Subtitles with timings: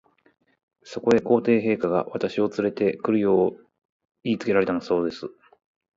[0.81, 3.67] そこへ、皇帝陛下が、私をつれて来るよう
[4.23, 5.29] 言いつけられたのだそうです。